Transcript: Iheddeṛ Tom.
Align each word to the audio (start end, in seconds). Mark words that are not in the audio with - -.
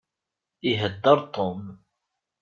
Iheddeṛ 0.69 1.19
Tom. 1.35 1.61